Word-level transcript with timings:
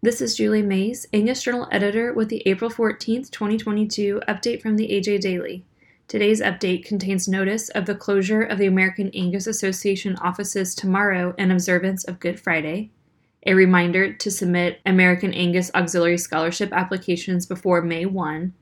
This 0.00 0.20
is 0.20 0.36
Julie 0.36 0.62
Mays, 0.62 1.08
Angus 1.12 1.42
Journal 1.42 1.66
editor 1.72 2.12
with 2.12 2.28
the 2.28 2.44
April 2.46 2.70
14th, 2.70 3.32
2022 3.32 4.22
update 4.28 4.62
from 4.62 4.76
the 4.76 4.86
AJ 4.90 5.18
Daily. 5.18 5.64
Today's 6.06 6.40
update 6.40 6.84
contains 6.84 7.26
notice 7.26 7.68
of 7.70 7.84
the 7.84 7.96
closure 7.96 8.42
of 8.42 8.58
the 8.58 8.68
American 8.68 9.10
Angus 9.12 9.48
Association 9.48 10.14
offices 10.18 10.76
tomorrow 10.76 11.34
in 11.36 11.50
observance 11.50 12.04
of 12.04 12.20
Good 12.20 12.38
Friday, 12.38 12.92
a 13.44 13.54
reminder 13.54 14.12
to 14.12 14.30
submit 14.30 14.78
American 14.86 15.34
Angus 15.34 15.68
Auxiliary 15.74 16.16
Scholarship 16.16 16.72
applications 16.72 17.44
before 17.44 17.82
May 17.82 18.06
1, 18.06 18.54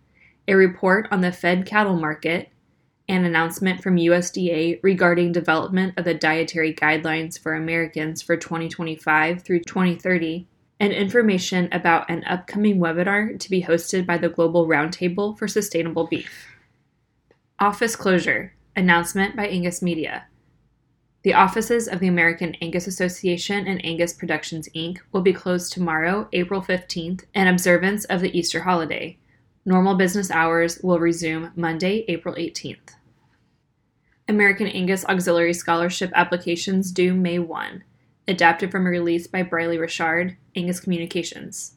a 0.49 0.55
report 0.55 1.07
on 1.11 1.21
the 1.21 1.33
fed 1.33 1.67
cattle 1.67 1.97
market, 1.97 2.49
an 3.11 3.27
announcement 3.27 3.83
from 3.83 3.97
USDA 3.97 4.81
regarding 4.83 5.33
development 5.33 5.99
of 5.99 6.07
the 6.07 6.15
dietary 6.15 6.73
guidelines 6.73 7.39
for 7.39 7.53
Americans 7.53 8.23
for 8.23 8.39
2025 8.39 9.43
through 9.43 9.61
2030, 9.61 10.49
and 10.79 10.93
information 10.93 11.69
about 11.73 12.11
an 12.11 12.25
upcoming 12.25 12.79
webinar 12.79 13.39
to 13.39 13.51
be 13.51 13.63
hosted 13.63 14.07
by 14.07 14.19
the 14.19 14.29
Global 14.29 14.67
Roundtable 14.67 15.39
for 15.39 15.49
Sustainable 15.49 16.07
Beef. 16.07 16.47
Office 17.59 17.97
closure 17.97 18.55
announcement 18.77 19.35
by 19.35 19.47
Angus 19.47 19.81
Media. 19.81 20.27
The 21.23 21.35
offices 21.35 21.89
of 21.89 21.99
the 21.99 22.07
American 22.07 22.55
Angus 22.61 22.87
Association 22.87 23.67
and 23.67 23.85
Angus 23.85 24.13
Productions 24.13 24.69
Inc. 24.77 24.99
will 25.11 25.23
be 25.23 25.33
closed 25.33 25.73
tomorrow, 25.73 26.29
April 26.33 26.63
15th, 26.63 27.25
in 27.35 27.49
observance 27.49 28.05
of 28.05 28.21
the 28.21 28.39
Easter 28.39 28.61
holiday. 28.61 29.19
Normal 29.65 29.97
business 29.97 30.31
hours 30.31 30.79
will 30.83 31.01
resume 31.01 31.51
Monday, 31.57 32.05
April 32.07 32.35
18th. 32.37 32.95
American 34.29 34.69
Angus 34.69 35.05
Auxiliary 35.07 35.55
Scholarship 35.55 36.13
applications 36.15 36.93
due 36.93 37.15
May 37.15 37.39
1. 37.39 37.83
Adapted 38.29 38.73
from 38.73 38.87
a 38.87 38.91
release 38.91 39.29
by 39.29 39.45
Briley 39.45 39.79
Richard, 39.79 40.37
Angus 40.57 40.81
Communications. 40.81 41.75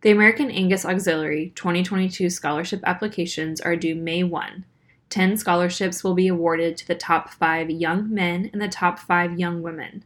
The 0.00 0.10
American 0.10 0.50
Angus 0.50 0.84
Auxiliary 0.84 1.52
2022 1.54 2.30
scholarship 2.30 2.80
applications 2.84 3.60
are 3.60 3.76
due 3.76 3.94
May 3.94 4.24
1. 4.24 4.64
10 5.10 5.36
scholarships 5.36 6.02
will 6.02 6.14
be 6.14 6.26
awarded 6.26 6.76
to 6.76 6.86
the 6.88 6.96
top 6.96 7.30
five 7.30 7.70
young 7.70 8.12
men 8.12 8.50
and 8.52 8.60
the 8.60 8.66
top 8.66 8.98
five 8.98 9.38
young 9.38 9.62
women. 9.62 10.04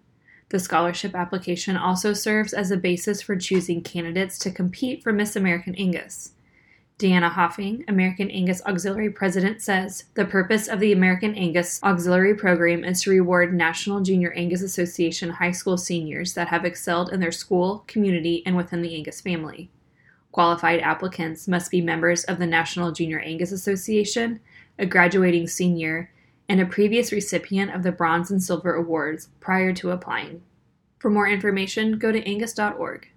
The 0.50 0.58
scholarship 0.58 1.14
application 1.14 1.78
also 1.78 2.12
serves 2.12 2.52
as 2.52 2.70
a 2.70 2.77
basis 2.77 3.23
for 3.23 3.36
choosing 3.36 3.83
candidates 3.83 4.39
to 4.41 4.50
compete 4.50 5.02
for 5.02 5.12
Miss 5.14 5.36
American 5.36 5.75
Angus. 5.77 6.33
Deanna 6.99 7.31
Hoffing, 7.31 7.85
American 7.87 8.31
Angus 8.31 8.61
Auxiliary 8.67 9.11
President, 9.11 9.63
says 9.63 10.05
the 10.15 10.25
purpose 10.25 10.67
of 10.67 10.81
the 10.81 10.93
American 10.93 11.35
Angus 11.35 11.81
Auxiliary 11.83 12.35
Program 12.35 12.83
is 12.83 13.03
to 13.03 13.11
reward 13.11 13.55
National 13.55 14.01
Junior 14.01 14.33
Angus 14.33 14.63
Association 14.63 15.31
high 15.31 15.53
school 15.53 15.79
seniors 15.79 16.35
that 16.35 16.49
have 16.49 16.65
excelled 16.65 17.13
in 17.13 17.21
their 17.21 17.31
school, 17.31 17.85
community, 17.87 18.43
and 18.45 18.57
within 18.57 18.83
the 18.83 18.95
Angus 18.97 19.21
family. 19.21 19.71
Qualified 20.33 20.81
applicants 20.81 21.47
must 21.47 21.71
be 21.71 21.81
members 21.81 22.25
of 22.25 22.39
the 22.39 22.47
National 22.47 22.91
Junior 22.91 23.21
Angus 23.21 23.53
Association 23.53 24.41
a 24.79 24.87
graduating 24.87 25.47
senior, 25.47 26.11
and 26.49 26.61
a 26.61 26.67
previous 26.67 27.13
recipient 27.13 27.75
of 27.75 27.83
the 27.83 27.93
Bronze 27.93 28.31
and 28.31 28.43
Silver 28.43 28.75
Awards 28.75 29.29
prior 29.41 29.73
to 29.75 29.91
applying. 29.91 30.43
For 30.99 31.11
more 31.11 31.29
information, 31.29 31.99
go 31.99 32.13
to 32.13 32.27
angus.org. 32.27 33.09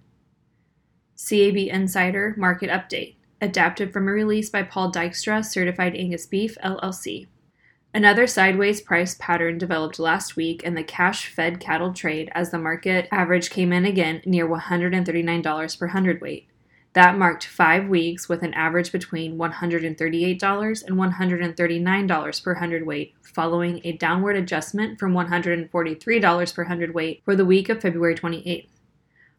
CAB 1.16 1.56
Insider 1.56 2.34
Market 2.36 2.68
Update, 2.68 3.14
adapted 3.42 3.92
from 3.92 4.08
a 4.08 4.12
release 4.12 4.48
by 4.48 4.62
Paul 4.62 4.92
Dykstra, 4.92 5.44
Certified 5.44 5.96
Angus 5.96 6.26
Beef, 6.26 6.56
LLC. 6.64 7.26
Another 7.92 8.26
sideways 8.26 8.80
price 8.80 9.16
pattern 9.18 9.58
developed 9.58 9.98
last 9.98 10.36
week 10.36 10.62
in 10.62 10.74
the 10.74 10.84
cash 10.84 11.26
fed 11.26 11.60
cattle 11.60 11.92
trade 11.92 12.30
as 12.34 12.50
the 12.50 12.58
market 12.58 13.06
average 13.10 13.50
came 13.50 13.72
in 13.72 13.84
again 13.84 14.22
near 14.24 14.48
$139 14.48 15.78
per 15.78 15.86
hundredweight. 15.88 16.46
That 16.94 17.18
marked 17.18 17.46
five 17.46 17.88
weeks 17.88 18.28
with 18.28 18.42
an 18.42 18.54
average 18.54 18.92
between 18.92 19.36
$138 19.38 20.84
and 20.84 20.96
$139 20.96 22.44
per 22.44 22.54
hundredweight, 22.54 23.14
following 23.22 23.80
a 23.82 23.92
downward 23.92 24.36
adjustment 24.36 24.98
from 24.98 25.14
$143 25.14 26.54
per 26.54 26.64
hundredweight 26.64 27.22
for 27.24 27.34
the 27.34 27.46
week 27.46 27.68
of 27.68 27.80
February 27.80 28.14
28th. 28.14 28.68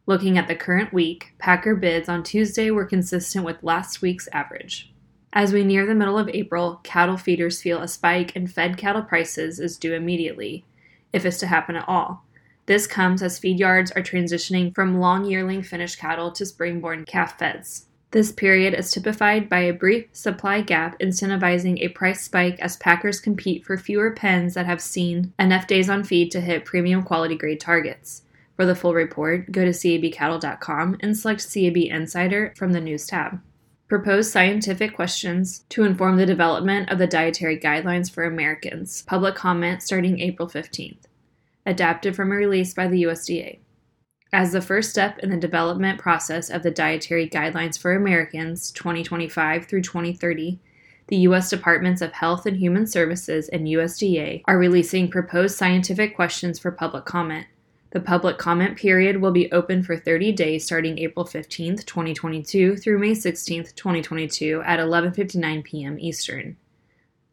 Looking 0.06 0.38
at 0.38 0.47
the 0.47 0.56
current 0.56 0.91
week, 0.91 1.34
Packer 1.40 1.75
bids 1.75 2.09
on 2.09 2.24
Tuesday 2.24 2.69
were 2.72 2.86
consistent 2.86 3.46
with 3.46 3.64
last 3.64 4.02
week's 4.02 4.28
average. 4.34 4.91
As 5.31 5.53
we 5.53 5.64
near 5.64 5.86
the 5.86 5.96
middle 5.96 6.18
of 6.18 6.30
April, 6.30 6.81
cattle 6.84 7.18
feeders 7.18 7.62
feel 7.62 7.81
a 7.81 7.88
spike 7.88 8.36
in 8.36 8.47
fed 8.47 8.78
cattle 8.78 9.02
prices 9.02 9.59
is 9.59 9.78
due 9.78 9.94
immediately, 9.94 10.66
if 11.12 11.25
it's 11.25 11.40
to 11.40 11.47
happen 11.47 11.75
at 11.75 11.88
all 11.88 12.25
this 12.66 12.88
comes 12.88 13.22
as 13.22 13.40
feed 13.40 13.59
yards 13.59 13.91
are 13.91 14.02
transitioning 14.02 14.74
from 14.74 15.00
long 15.00 15.25
yearling 15.25 15.62
finished 15.62 16.00
cattle 16.00 16.31
to 16.31 16.46
springborn 16.46 17.06
calf 17.06 17.38
feds. 17.38 17.88
This 18.12 18.31
period 18.31 18.74
is 18.74 18.91
typified 18.91 19.50
by 19.50 19.59
a 19.62 19.74
brief 19.74 20.06
supply 20.14 20.62
gap 20.62 20.97
incentivizing 21.00 21.80
a 21.80 21.90
price 21.90 22.22
spike 22.22 22.59
as 22.59 22.78
packers 22.78 23.20
compete 23.20 23.66
for 23.66 23.75
fewer 23.75 24.12
pens 24.12 24.53
that 24.53 24.68
have 24.68 24.81
seen 24.81 25.34
enough 25.40 25.68
days 25.68 25.90
on 25.90 26.03
feed 26.03 26.31
to 26.31 26.41
hit 26.41 26.64
premium 26.64 27.03
quality 27.03 27.35
grade 27.35 27.59
targets. 27.59 28.22
For 28.63 28.68
the 28.68 28.75
full 28.75 28.94
report, 28.94 29.51
go 29.51 29.66
to 29.66 29.72
cabcattle.com 29.72 30.96
and 31.01 31.18
select 31.18 31.53
CAB 31.53 31.75
Insider 31.75 32.53
from 32.56 32.72
the 32.72 32.79
News 32.79 33.06
tab. 33.06 33.41
Proposed 33.90 34.31
scientific 34.31 34.96
questions 34.96 35.66
to 35.68 35.84
inform 35.84 36.16
the 36.16 36.25
development 36.25 36.90
of 36.90 36.97
the 36.97 37.06
dietary 37.06 37.59
guidelines 37.59 38.09
for 38.09 38.23
Americans. 38.23 39.02
Public 39.02 39.35
comment 39.35 39.84
starting 39.84 40.22
April 40.22 40.47
15th 40.47 41.07
adapted 41.66 42.16
from 42.16 42.31
a 42.31 42.35
release 42.35 42.73
by 42.73 42.88
the 42.88 43.03
USDA. 43.03 43.59
As 44.31 44.53
the 44.53 44.62
first 44.62 44.91
step 44.91 45.19
in 45.19 45.29
the 45.29 45.35
development 45.35 46.00
process 46.00 46.50
of 46.50 46.63
the 46.63 46.72
Dietary 46.72 47.28
Guidelines 47.28 47.78
for 47.78 47.94
Americans 47.94 48.72
2025 48.72 49.66
through 49.66 49.81
2030, 49.81 50.62
the 51.07 51.18
U.S. 51.18 51.50
Departments 51.50 52.02
of 52.02 52.13
Health 52.13 52.46
and 52.46 52.56
Human 52.56 52.88
Services 52.88 53.50
and 53.50 53.68
USDA 53.68 54.44
are 54.46 54.57
releasing 54.57 55.12
proposed 55.12 55.57
scientific 55.57 56.16
questions 56.16 56.59
for 56.59 56.72
public 56.72 57.03
comment. 57.03 57.47
The 57.94 58.00
public 58.00 58.40
comment 58.40 58.76
period 58.76 59.22
will 59.22 59.31
be 59.31 59.52
open 59.52 59.84
for 59.84 59.96
30 59.96 60.31
days 60.31 60.66
starting 60.66 60.98
April 60.98 61.28
15, 61.28 61.78
2022 61.78 62.76
through 62.76 62.98
May 62.98 63.14
16, 63.14 63.66
2022 63.76 64.64
at 64.66 64.80
11:59 64.80 65.64
p.m. 65.64 66.00
Eastern. 66.00 66.58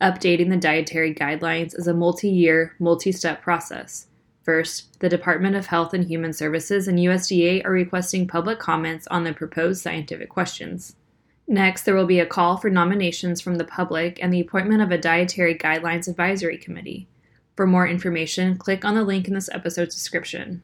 Updating 0.03 0.51
the 0.51 0.59
dietary 0.59 1.15
guidelines 1.15 1.75
is 1.79 1.87
a 1.87 1.95
multi-year, 1.95 2.75
multi-step 2.79 3.41
process. 3.41 4.09
First, 4.43 5.01
the 5.01 5.09
Department 5.09 5.57
of 5.57 5.65
Health 5.65 5.95
and 5.95 6.05
Human 6.05 6.35
Services 6.35 6.87
and 6.87 6.99
USDA 6.99 7.65
are 7.65 7.71
requesting 7.71 8.29
public 8.29 8.59
comments 8.59 9.07
on 9.07 9.25
the 9.25 9.33
proposed 9.33 9.81
scientific 9.81 10.29
questions. 10.29 10.95
Next, 11.49 11.85
there 11.85 11.95
will 11.95 12.05
be 12.05 12.21
a 12.21 12.27
call 12.27 12.59
for 12.59 12.69
nominations 12.69 13.41
from 13.41 13.55
the 13.55 13.65
public 13.65 14.23
and 14.23 14.31
the 14.31 14.41
appointment 14.41 14.83
of 14.83 14.91
a 14.91 14.99
Dietary 14.99 15.55
Guidelines 15.55 16.07
Advisory 16.07 16.59
Committee. 16.59 17.09
For 17.61 17.67
more 17.67 17.87
information, 17.87 18.57
click 18.57 18.87
on 18.87 18.95
the 18.95 19.05
link 19.05 19.29
in 19.29 19.35
this 19.35 19.51
episode's 19.53 19.95
description. 19.95 20.63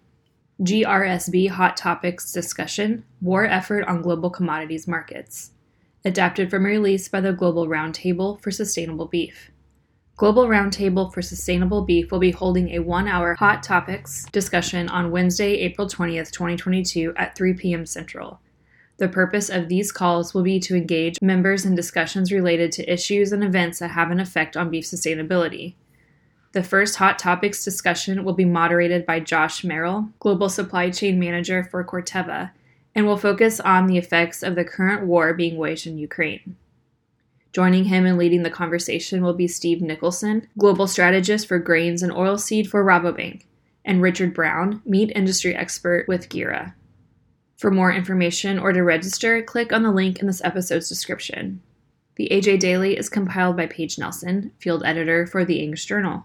GRSB 0.62 1.50
Hot 1.50 1.76
Topics 1.76 2.32
Discussion 2.32 3.04
War 3.20 3.44
Effort 3.44 3.84
on 3.84 4.00
Global 4.00 4.30
Commodities 4.30 4.88
Markets. 4.88 5.50
Adapted 6.06 6.48
from 6.48 6.64
a 6.64 6.70
release 6.70 7.06
by 7.06 7.20
the 7.20 7.34
Global 7.34 7.68
Roundtable 7.68 8.40
for 8.40 8.50
Sustainable 8.50 9.04
Beef. 9.04 9.50
Global 10.16 10.46
Roundtable 10.46 11.12
for 11.12 11.20
Sustainable 11.20 11.82
Beef 11.82 12.10
will 12.10 12.18
be 12.18 12.30
holding 12.30 12.70
a 12.70 12.78
one 12.78 13.08
hour 13.08 13.34
hot 13.34 13.62
topics 13.62 14.24
discussion 14.32 14.88
on 14.88 15.10
Wednesday, 15.10 15.52
April 15.56 15.86
20th, 15.86 16.30
2022 16.30 17.12
at 17.18 17.36
3 17.36 17.52
p.m. 17.52 17.84
Central. 17.84 18.40
The 18.96 19.08
purpose 19.08 19.50
of 19.50 19.68
these 19.68 19.92
calls 19.92 20.32
will 20.32 20.42
be 20.42 20.58
to 20.60 20.74
engage 20.74 21.20
members 21.20 21.66
in 21.66 21.74
discussions 21.74 22.32
related 22.32 22.72
to 22.72 22.90
issues 22.90 23.32
and 23.32 23.44
events 23.44 23.80
that 23.80 23.90
have 23.90 24.10
an 24.10 24.18
effect 24.18 24.56
on 24.56 24.70
beef 24.70 24.86
sustainability. 24.86 25.74
The 26.56 26.62
first 26.62 26.96
Hot 26.96 27.18
Topics 27.18 27.62
discussion 27.62 28.24
will 28.24 28.32
be 28.32 28.46
moderated 28.46 29.04
by 29.04 29.20
Josh 29.20 29.62
Merrill, 29.62 30.08
Global 30.20 30.48
Supply 30.48 30.88
Chain 30.88 31.18
Manager 31.18 31.62
for 31.62 31.84
Corteva, 31.84 32.50
and 32.94 33.04
will 33.04 33.18
focus 33.18 33.60
on 33.60 33.86
the 33.86 33.98
effects 33.98 34.42
of 34.42 34.54
the 34.54 34.64
current 34.64 35.06
war 35.06 35.34
being 35.34 35.58
waged 35.58 35.86
in 35.86 35.98
Ukraine. 35.98 36.56
Joining 37.52 37.84
him 37.84 38.06
and 38.06 38.16
leading 38.16 38.42
the 38.42 38.48
conversation 38.48 39.22
will 39.22 39.34
be 39.34 39.46
Steve 39.46 39.82
Nicholson, 39.82 40.48
global 40.56 40.86
strategist 40.86 41.46
for 41.46 41.58
grains 41.58 42.02
and 42.02 42.10
oilseed 42.10 42.68
for 42.68 42.82
Rabobank, 42.82 43.42
and 43.84 44.00
Richard 44.00 44.32
Brown, 44.32 44.80
meat 44.86 45.12
industry 45.14 45.54
expert 45.54 46.08
with 46.08 46.30
Gira. 46.30 46.72
For 47.58 47.70
more 47.70 47.92
information 47.92 48.58
or 48.58 48.72
to 48.72 48.82
register, 48.82 49.42
click 49.42 49.74
on 49.74 49.82
the 49.82 49.92
link 49.92 50.20
in 50.20 50.26
this 50.26 50.42
episode's 50.42 50.88
description. 50.88 51.60
The 52.14 52.28
AJ 52.30 52.60
Daily 52.60 52.96
is 52.96 53.10
compiled 53.10 53.58
by 53.58 53.66
Paige 53.66 53.98
Nelson, 53.98 54.52
field 54.58 54.82
editor 54.86 55.26
for 55.26 55.44
the 55.44 55.60
Angus 55.60 55.84
Journal. 55.84 56.24